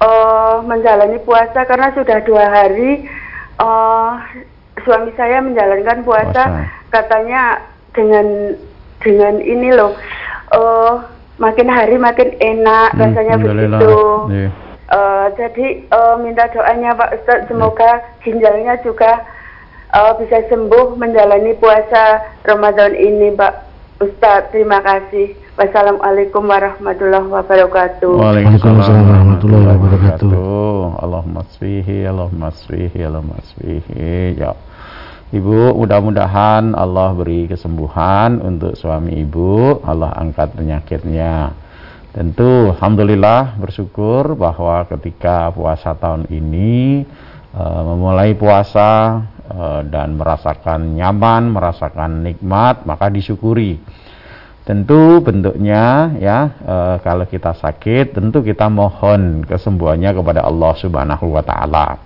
[0.02, 3.06] uh, menjalani puasa karena sudah dua hari
[3.58, 4.18] uh,
[4.82, 6.64] suami saya menjalankan puasa, puasa.
[6.94, 7.42] katanya
[7.92, 8.54] dengan
[9.02, 9.94] dengan ini loh
[10.54, 11.02] uh,
[11.38, 13.98] makin hari makin enak hmm, rasanya begitu.
[14.34, 14.50] yeah.
[14.90, 19.22] uh, jadi uh, minta doanya Pak Ustadz semoga ginjalnya juga
[19.94, 23.54] uh, bisa sembuh menjalani puasa Ramadan ini Pak
[24.02, 24.50] Ustadz.
[24.50, 28.14] Terima kasih Wassalamualaikum warahmatullahi wabarakatuh.
[28.14, 31.02] Waalaikumsalam warahmatullahi wabarakatuh.
[31.02, 34.38] Allahumma sfihi, Allahumma sfihi, Allahumma sfihi.
[34.38, 34.54] Ya
[35.34, 41.50] Ibu, mudah-mudahan Allah beri kesembuhan untuk suami ibu, Allah angkat penyakitnya.
[42.14, 47.02] Tentu, Alhamdulillah bersyukur bahwa ketika puasa tahun ini
[47.50, 53.76] e, memulai puasa e, dan merasakan nyaman, merasakan nikmat, maka disyukuri.
[54.68, 61.40] Tentu bentuknya ya e, kalau kita sakit, tentu kita mohon kesembuhannya kepada Allah Subhanahu wa
[61.40, 62.04] taala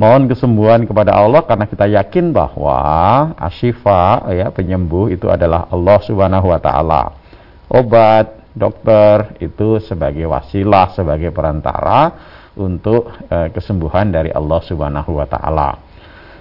[0.00, 2.80] mohon kesembuhan kepada Allah karena kita yakin bahwa
[3.36, 7.20] asyifa ya penyembuh itu adalah Allah Subhanahu wa taala.
[7.68, 12.16] Obat, dokter itu sebagai wasilah, sebagai perantara
[12.56, 15.89] untuk e, kesembuhan dari Allah Subhanahu wa taala.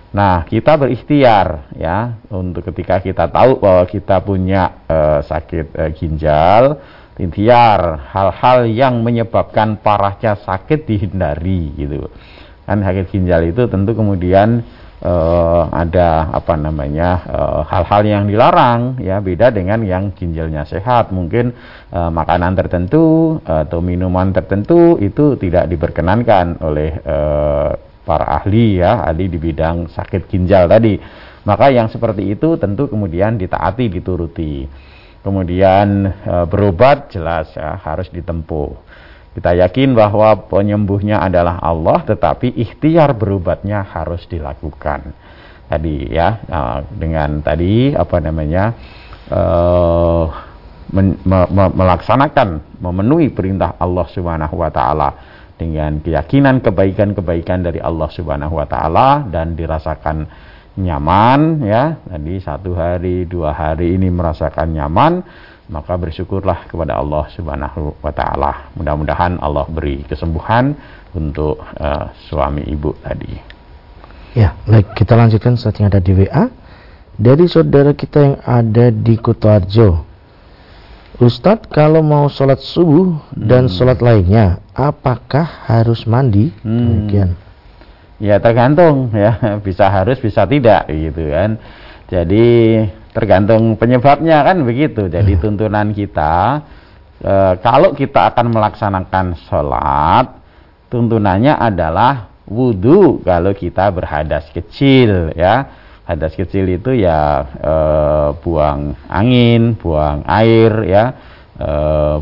[0.09, 6.81] Nah, kita berikhtiar ya untuk ketika kita tahu bahwa kita punya e, sakit e, ginjal,
[7.19, 12.09] ikhtiar hal-hal yang menyebabkan parahnya sakit dihindari gitu.
[12.65, 14.61] Kan sakit ginjal itu tentu kemudian
[15.01, 17.23] uh, ada apa namanya
[17.65, 21.09] hal-hal uh, yang dilarang ya beda dengan yang ginjalnya sehat.
[21.09, 21.49] Mungkin
[21.89, 27.73] uh, makanan tertentu atau minuman tertentu itu tidak diperkenankan oleh uh,
[28.09, 30.97] para ahli ya ahli di bidang sakit ginjal tadi.
[31.45, 34.65] Maka yang seperti itu tentu kemudian ditaati dituruti.
[35.21, 38.73] Kemudian e, berobat jelas ya harus ditempuh.
[39.37, 45.13] Kita yakin bahwa penyembuhnya adalah Allah, tetapi ikhtiar berobatnya harus dilakukan.
[45.69, 48.73] Tadi ya, nah, dengan tadi apa namanya
[49.29, 50.25] uh,
[50.89, 55.09] men, me, me, melaksanakan, memenuhi perintah Allah Subhanahu Wa Taala
[55.59, 60.47] dengan keyakinan kebaikan-kebaikan dari Allah Subhanahu Wa Taala dan dirasakan
[60.79, 65.19] nyaman ya tadi satu hari dua hari ini merasakan nyaman
[65.69, 68.73] maka bersyukurlah kepada Allah Subhanahu wa taala.
[68.73, 70.73] Mudah-mudahan Allah beri kesembuhan
[71.13, 73.37] untuk uh, suami ibu tadi.
[74.33, 76.49] Ya, baik kita lanjutkan saat yang ada di WA
[77.13, 80.08] dari saudara kita yang ada di Kutoarjo.
[81.19, 83.43] Ustadz, kalau mau sholat subuh hmm.
[83.43, 86.47] dan sholat lainnya, apakah harus mandi?
[86.63, 86.79] Hmm.
[86.87, 87.35] Demikian.
[88.23, 89.35] Ya tergantung ya,
[89.67, 91.59] bisa harus, bisa tidak gitu kan.
[92.07, 92.47] Jadi
[93.11, 95.11] tergantung penyebabnya kan begitu.
[95.11, 95.41] Jadi hmm.
[95.43, 96.63] tuntunan kita
[97.19, 100.39] e, kalau kita akan melaksanakan sholat,
[100.87, 105.67] tuntunannya adalah wudhu kalau kita berhadas kecil ya.
[106.09, 107.75] Hadas kecil itu ya e,
[108.41, 111.05] buang angin, buang air ya,
[111.53, 111.69] e,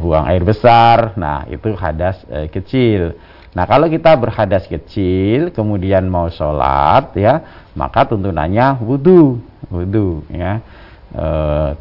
[0.03, 1.15] buang air besar.
[1.15, 3.15] Nah itu hadas e, kecil.
[3.55, 9.39] Nah kalau kita berhadas kecil kemudian mau sholat ya maka tuntunannya wudhu,
[9.71, 10.59] wudhu ya.
[11.07, 11.27] E,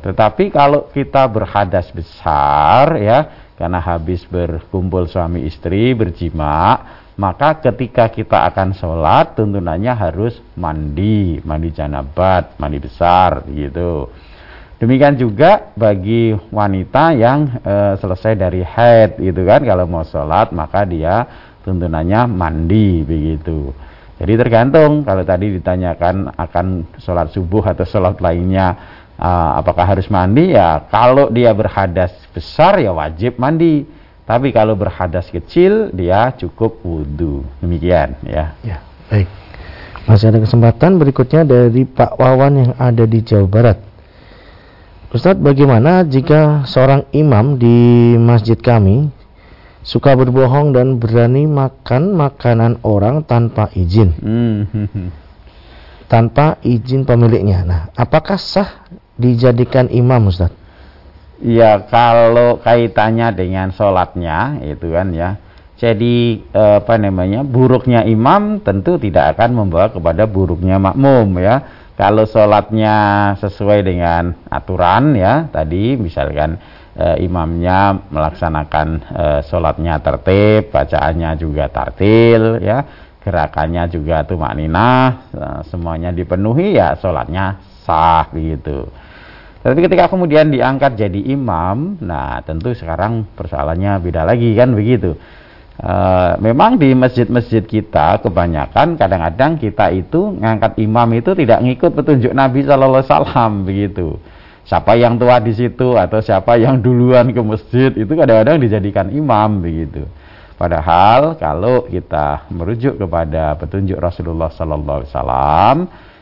[0.06, 8.44] tetapi kalau kita berhadas besar ya karena habis berkumpul suami istri berjima maka ketika kita
[8.52, 11.40] akan sholat tuntunannya harus mandi.
[11.40, 14.12] Mandi janabat mandi besar gitu.
[14.76, 19.64] Demikian juga bagi wanita yang e, selesai dari haid gitu kan.
[19.64, 21.24] Kalau mau sholat maka dia
[21.64, 23.72] tuntunannya mandi begitu.
[24.20, 25.00] Jadi tergantung.
[25.04, 26.66] Kalau tadi ditanyakan akan
[27.00, 28.76] sholat subuh atau sholat lainnya
[29.20, 30.56] uh, apakah harus mandi?
[30.56, 33.84] Ya kalau dia berhadas besar ya wajib mandi
[34.26, 39.30] tapi kalau berhadas kecil dia cukup wudhu demikian ya ya baik
[40.06, 43.78] Masih ada kesempatan berikutnya dari Pak Wawan yang ada di Jawa Barat.
[45.10, 49.10] Ustadz, bagaimana jika seorang imam di masjid kami
[49.82, 54.14] suka berbohong dan berani makan makanan orang tanpa izin?
[54.22, 54.62] Hmm.
[56.06, 57.66] Tanpa izin pemiliknya.
[57.66, 58.86] Nah, apakah sah
[59.18, 60.54] dijadikan imam, Ustadz?
[61.36, 65.36] Ya, kalau kaitannya dengan sholatnya, itu kan ya
[65.76, 71.84] jadi eh, apa namanya buruknya imam tentu tidak akan membawa kepada buruknya makmum ya.
[71.96, 72.96] Kalau sholatnya
[73.40, 76.60] sesuai dengan aturan ya tadi misalkan
[76.92, 82.84] e, imamnya melaksanakan e, sholatnya tertib, bacaannya juga tartil ya,
[83.24, 88.88] gerakannya juga tuh maknina, e, semuanya dipenuhi ya sholatnya sah begitu.
[89.66, 95.18] Tapi ketika kemudian diangkat jadi imam, nah tentu sekarang persoalannya beda lagi kan begitu
[95.76, 102.32] Uh, memang di masjid-masjid kita kebanyakan kadang-kadang kita itu ngangkat imam itu tidak ngikut petunjuk
[102.32, 104.16] Nabi Shallallahu Alaihi Wasallam begitu.
[104.64, 109.60] Siapa yang tua di situ atau siapa yang duluan ke masjid itu kadang-kadang dijadikan imam
[109.60, 110.08] begitu.
[110.56, 115.76] Padahal kalau kita merujuk kepada petunjuk Rasulullah Sallallahu Alaihi Wasallam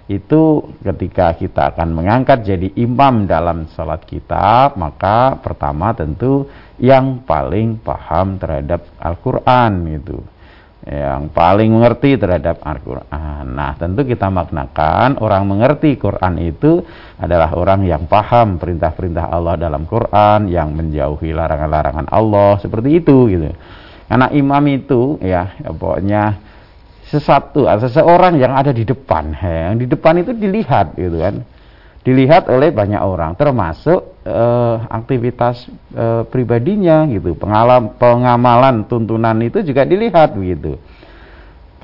[0.05, 6.45] itu ketika kita akan mengangkat jadi imam dalam sholat kita maka pertama tentu
[6.77, 10.19] yang paling paham terhadap Al-Quran itu
[10.85, 13.57] yang paling mengerti terhadap Al-Quran.
[13.57, 16.85] Nah tentu kita maknakan orang mengerti Quran itu
[17.17, 23.49] adalah orang yang paham perintah-perintah Allah dalam Quran yang menjauhi larangan-larangan Allah seperti itu gitu.
[24.05, 26.37] Karena imam itu ya pokoknya
[27.09, 31.45] sesuatu seseorang yang ada di depan yang di depan itu dilihat gitu kan.
[32.05, 37.33] Dilihat oleh banyak orang termasuk eh, aktivitas eh, pribadinya gitu.
[37.33, 40.77] Pengalam pengamalan tuntunan itu juga dilihat begitu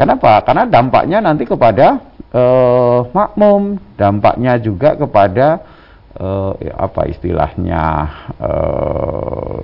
[0.01, 0.41] kenapa?
[0.41, 2.01] Karena dampaknya nanti kepada
[2.33, 5.61] eh, makmum dampaknya juga kepada
[6.17, 7.85] eh, apa istilahnya
[8.41, 9.61] eh,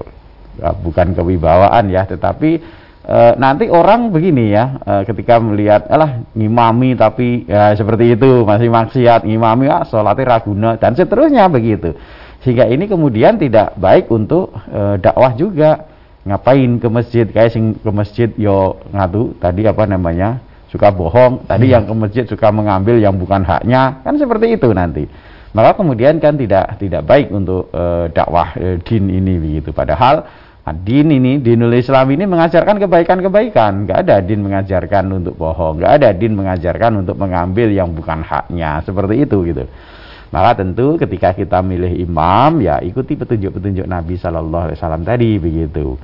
[0.85, 2.61] bukan kewibawaan ya tetapi
[3.07, 8.69] e, nanti orang begini ya e, ketika melihat alah ngimami tapi ya seperti itu masih
[8.69, 11.95] maksiat ngimami ah sholatnya raguna dan seterusnya begitu.
[12.43, 15.95] Sehingga ini kemudian tidak baik untuk e, dakwah juga.
[16.27, 17.27] Ngapain ke masjid?
[17.31, 21.47] Kayak sing ke masjid yo ngadu tadi apa namanya suka bohong.
[21.47, 21.75] Tadi hmm.
[21.75, 24.03] yang ke masjid suka mengambil yang bukan haknya.
[24.03, 25.07] Kan seperti itu nanti.
[25.55, 29.71] Maka kemudian kan tidak tidak baik untuk e, dakwah e, din ini begitu.
[29.71, 30.27] Padahal
[30.67, 33.87] Nah, din ini, dinul Islam ini mengajarkan kebaikan-kebaikan.
[33.87, 35.79] Gak ada din mengajarkan untuk bohong.
[35.79, 38.83] Gak ada din mengajarkan untuk mengambil yang bukan haknya.
[38.83, 39.63] Seperti itu gitu.
[40.35, 45.95] Maka tentu ketika kita milih imam, ya ikuti petunjuk-petunjuk Nabi Shallallahu Alaihi Wasallam tadi begitu.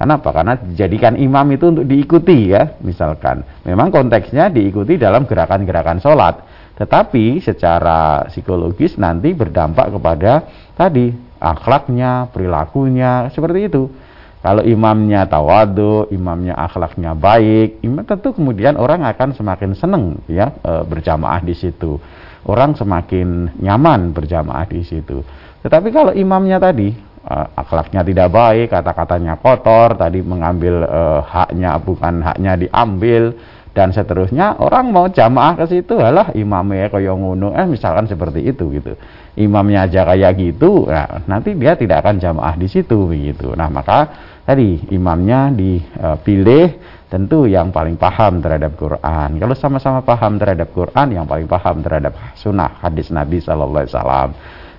[0.00, 0.32] Kenapa?
[0.32, 3.44] Karena dijadikan imam itu untuk diikuti ya, misalkan.
[3.68, 6.40] Memang konteksnya diikuti dalam gerakan-gerakan sholat.
[6.80, 14.05] Tetapi secara psikologis nanti berdampak kepada tadi akhlaknya, perilakunya, seperti itu.
[14.46, 20.86] Kalau imamnya tawadu, imamnya akhlaknya baik, imam tentu kemudian orang akan semakin senang ya e,
[20.86, 21.98] berjamaah di situ.
[22.46, 25.26] Orang semakin nyaman berjamaah di situ.
[25.66, 26.94] Tetapi kalau imamnya tadi
[27.26, 33.34] e, akhlaknya tidak baik, kata-katanya kotor, tadi mengambil e, haknya bukan haknya diambil
[33.74, 38.70] dan seterusnya, orang mau jamaah ke situ, alah imamnya kaya ngono, eh misalkan seperti itu
[38.78, 38.94] gitu
[39.36, 43.52] imamnya aja kayak gitu, nah, nanti dia tidak akan jamaah di situ begitu.
[43.52, 44.08] Nah, maka
[44.46, 46.78] tadi imamnya dipilih
[47.10, 49.38] tentu yang paling paham terhadap Quran.
[49.42, 54.30] Kalau sama-sama paham terhadap Quran, yang paling paham terhadap sunnah hadis Nabi Shallallahu Alaihi Wasallam.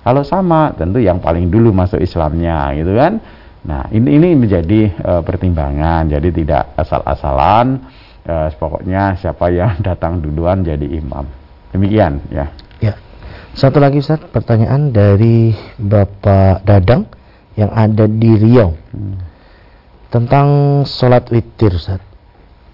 [0.08, 3.20] Kalau sama, tentu yang paling dulu masuk Islamnya, gitu kan?
[3.68, 6.08] Nah, ini ini menjadi uh, pertimbangan.
[6.08, 7.84] Jadi tidak asal-asalan.
[8.24, 11.28] Uh, pokoknya siapa yang datang duluan jadi imam.
[11.76, 12.48] Demikian, ya.
[13.58, 15.50] Satu lagi Ustaz, pertanyaan dari
[15.82, 17.10] Bapak Dadang
[17.58, 18.70] yang ada di Riau.
[18.94, 19.27] Hmm.
[20.08, 20.48] Tentang
[20.88, 22.00] sholat witir Ustaz.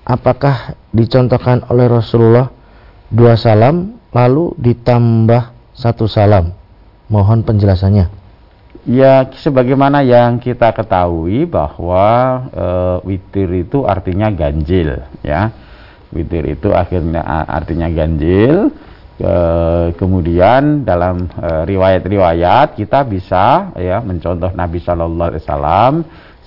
[0.06, 2.54] Apakah dicontohkan oleh Rasulullah
[3.10, 6.54] dua salam lalu ditambah satu salam?
[7.10, 8.06] Mohon penjelasannya.
[8.86, 12.06] Ya, sebagaimana yang kita ketahui bahwa
[12.52, 12.68] e,
[13.08, 15.50] witir itu artinya ganjil, ya.
[16.14, 18.70] Witir itu akhirnya artinya ganjil
[19.14, 19.36] E,
[19.94, 25.94] kemudian dalam riwayat-riwayat kita bisa ya mencontoh Nabi Shallallahu Alaihi Wasallam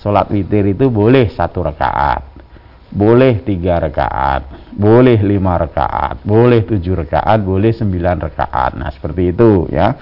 [0.01, 2.23] sholat witir itu boleh satu rakaat,
[2.93, 8.71] boleh tiga rakaat, boleh lima rakaat, boleh tujuh rakaat, boleh sembilan rakaat.
[8.77, 9.97] Nah seperti itu ya.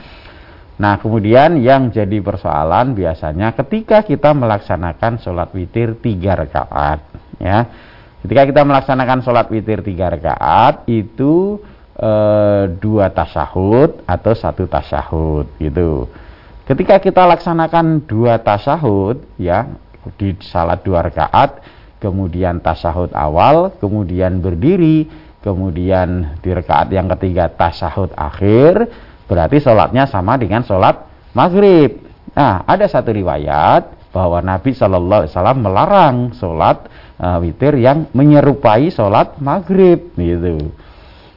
[0.76, 7.00] Nah kemudian yang jadi persoalan biasanya ketika kita melaksanakan sholat witir tiga rakaat
[7.39, 7.60] ya.
[8.26, 11.64] Ketika kita melaksanakan sholat witir tiga rakaat itu
[11.96, 16.10] eh, dua tasahud atau satu tasahud gitu.
[16.66, 19.70] Ketika kita laksanakan dua tasahud ya
[20.14, 21.62] di salat dua rakaat,
[21.97, 25.10] kemudian tasahud awal, kemudian berdiri,
[25.41, 28.89] kemudian di rakaat yang ketiga tasahud akhir,
[29.26, 32.06] berarti sholatnya sama dengan sholat maghrib.
[32.36, 36.88] Nah, ada satu riwayat bahwa Nabi Shallallahu Alaihi Wasallam melarang sholat
[37.20, 40.72] uh, witir yang menyerupai sholat maghrib, gitu.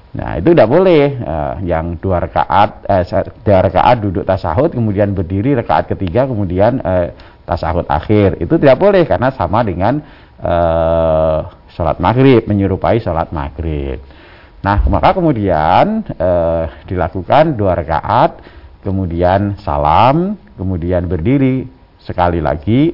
[0.08, 3.04] Nah itu tidak boleh uh, yang dua rakaat, eh,
[3.44, 7.12] dua rakaat duduk tasahud, kemudian berdiri rakaat ketiga, kemudian uh,
[7.48, 8.36] tasahud akhir.
[8.44, 10.04] Itu tidak boleh karena sama dengan
[10.44, 14.04] uh, sholat maghrib, menyerupai sholat maghrib.
[14.60, 18.44] Nah maka kemudian uh, dilakukan dua rakaat,
[18.84, 21.64] kemudian salam, kemudian berdiri
[22.04, 22.92] sekali lagi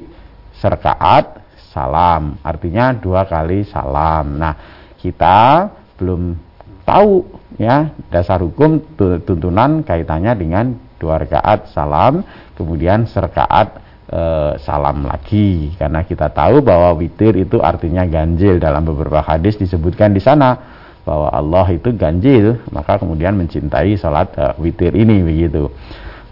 [0.55, 1.43] serkaat
[1.75, 2.39] salam.
[2.39, 4.39] Artinya dua kali salam.
[4.39, 4.55] Nah
[4.95, 5.67] kita
[5.99, 6.39] belum
[6.85, 7.25] tahu
[7.57, 8.79] ya dasar hukum
[9.25, 10.65] tuntunan kaitannya dengan
[10.99, 12.23] dua rakaat salam
[12.55, 14.21] kemudian serkaat e,
[14.61, 15.73] salam lagi.
[15.75, 18.57] Karena kita tahu bahwa witir itu artinya ganjil.
[18.57, 20.57] Dalam beberapa hadis disebutkan di sana
[21.05, 22.61] bahwa Allah itu ganjil.
[22.69, 25.69] Maka kemudian mencintai salat e, witir ini begitu.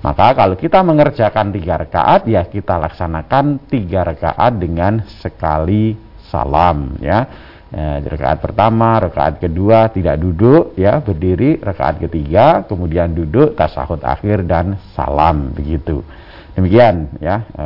[0.04, 5.96] Maka kalau kita mengerjakan tiga rakaat ya kita laksanakan tiga rakaat dengan sekali
[6.28, 7.52] salam ya.
[7.74, 14.46] Ya, rakaat pertama, rakaat kedua tidak duduk ya, berdiri, rakaat ketiga, kemudian duduk, tasahud akhir
[14.46, 16.06] dan salam begitu.
[16.54, 17.66] Demikian ya e,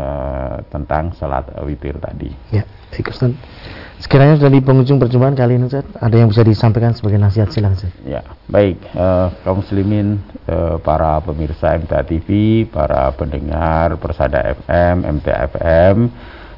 [0.71, 2.31] tentang salat witir tadi.
[2.55, 2.63] Ya,
[2.95, 3.35] baik Ustaz.
[3.97, 7.75] Sekiranya sudah di penghujung perjumpaan kali ini Ustaz, ada yang bisa disampaikan sebagai nasihat silakan
[7.75, 7.91] Ustaz.
[8.07, 9.05] Ya, baik e,
[9.43, 15.97] kaum muslimin e, para pemirsa MTA TV, para pendengar Persada FM, MTA FM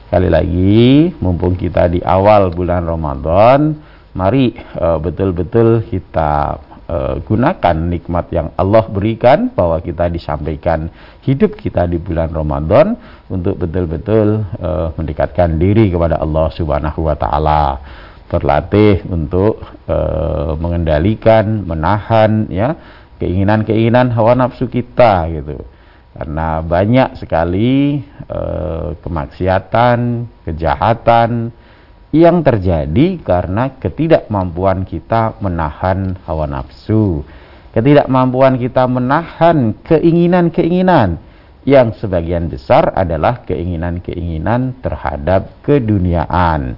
[0.10, 3.78] Sekali lagi, mumpung kita di awal bulan Ramadan,
[4.18, 4.58] mari
[5.06, 6.58] betul-betul kita
[7.22, 10.90] gunakan nikmat yang Allah berikan bahwa kita disampaikan
[11.22, 12.98] hidup kita di bulan Ramadan
[13.30, 17.64] untuk betul-betul uh, mendekatkan diri kepada Allah Subhanahu wa taala.
[18.30, 22.74] Berlatih untuk uh, mengendalikan, menahan ya
[23.18, 25.62] keinginan-keinginan hawa nafsu kita gitu
[26.20, 31.54] karena banyak sekali eh, kemaksiatan, kejahatan
[32.10, 37.22] yang terjadi karena ketidakmampuan kita menahan hawa nafsu,
[37.78, 41.22] ketidakmampuan kita menahan keinginan-keinginan
[41.70, 46.74] yang sebagian besar adalah keinginan-keinginan terhadap keduniaan.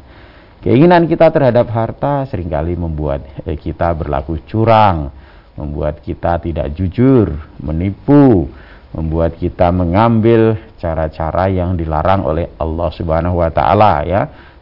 [0.62, 5.10] Keinginan kita terhadap harta sering kali membuat eh, kita berlaku curang,
[5.58, 8.46] membuat kita tidak jujur, menipu,
[8.94, 14.22] membuat kita mengambil cara-cara yang dilarang oleh Allah Subhanahu wa taala ya.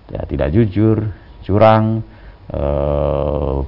[0.09, 1.09] Ya tidak jujur,
[1.45, 2.01] curang,
[2.49, 2.61] e,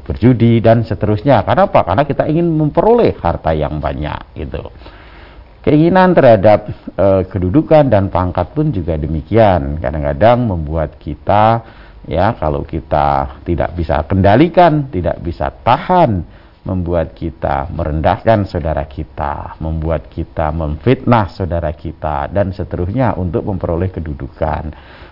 [0.02, 1.46] berjudi dan seterusnya.
[1.46, 1.82] Karena apa?
[1.86, 4.74] Karena kita ingin memperoleh harta yang banyak gitu.
[5.62, 6.68] Keinginan terhadap
[6.98, 9.78] e, kedudukan dan pangkat pun juga demikian.
[9.78, 11.62] Kadang-kadang membuat kita
[12.10, 20.06] ya kalau kita tidak bisa kendalikan, tidak bisa tahan membuat kita merendahkan saudara kita, membuat
[20.14, 24.70] kita memfitnah saudara kita dan seterusnya untuk memperoleh kedudukan.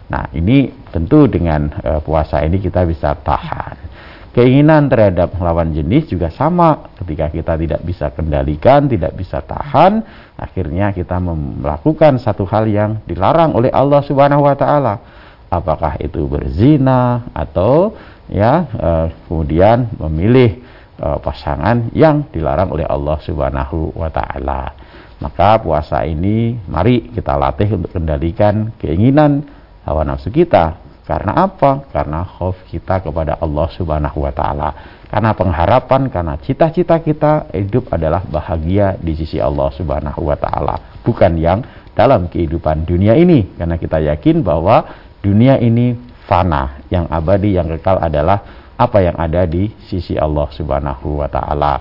[0.09, 3.89] Nah, ini tentu dengan uh, puasa ini kita bisa tahan.
[4.29, 6.93] Keinginan terhadap lawan jenis juga sama.
[7.01, 10.05] Ketika kita tidak bisa kendalikan, tidak bisa tahan,
[10.37, 15.01] akhirnya kita melakukan satu hal yang dilarang oleh Allah Subhanahu wa taala.
[15.49, 17.97] Apakah itu berzina atau
[18.29, 20.61] ya uh, kemudian memilih
[21.01, 24.77] uh, pasangan yang dilarang oleh Allah Subhanahu wa taala.
[25.19, 29.58] Maka puasa ini mari kita latih untuk kendalikan keinginan
[29.89, 30.77] hawa nafsu kita.
[31.09, 31.89] Karena apa?
[31.89, 34.69] Karena khauf kita kepada Allah Subhanahu wa taala.
[35.09, 41.33] Karena pengharapan, karena cita-cita kita hidup adalah bahagia di sisi Allah Subhanahu wa taala, bukan
[41.33, 41.65] yang
[41.97, 43.57] dalam kehidupan dunia ini.
[43.57, 44.85] Karena kita yakin bahwa
[45.25, 45.97] dunia ini
[46.29, 51.73] fana, yang abadi, yang kekal adalah apa yang ada di sisi Allah Subhanahu wa taala.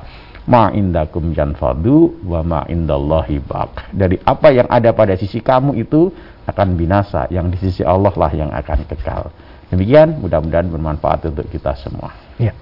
[0.49, 3.45] Ma yanfadu wa ma indallahi.
[3.93, 6.09] Dari apa yang ada pada sisi kamu itu
[6.49, 9.29] akan binasa, yang di sisi Allah lah yang akan kekal.
[9.69, 12.17] Demikian, mudah-mudahan bermanfaat untuk kita semua.
[12.41, 12.57] Ya.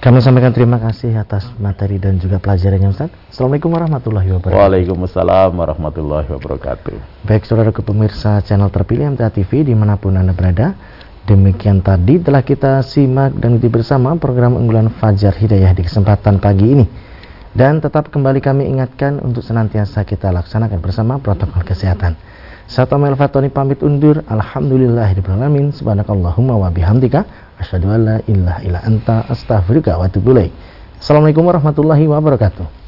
[0.00, 3.12] Kami sampaikan terima kasih atas materi dan juga pelajarannya Ustaz.
[3.30, 4.58] Assalamualaikum warahmatullahi wabarakatuh.
[4.58, 6.96] Waalaikumsalam warahmatullahi wabarakatuh.
[7.28, 10.74] Baik saudara pemirsa channel terpilih MTA TV di mana pun Anda berada.
[11.28, 16.66] Demikian tadi telah kita simak dan ikuti bersama program unggulan Fajar Hidayah di kesempatan pagi
[16.66, 16.86] ini.
[17.52, 22.16] Dan tetap kembali kami ingatkan untuk senantiasa kita laksanakan bersama protokol kesehatan.
[22.70, 24.22] Satu Amel Fatoni pamit undur.
[24.30, 25.74] Alhamdulillahirrahmanirrahim.
[25.74, 27.26] Subhanakallahumma wa bihamdika.
[27.58, 30.38] Asyadu an la ilaha illa anta astaghfirullah wa atubu
[31.02, 32.79] Assalamualaikum warahmatullahi wabarakatuh.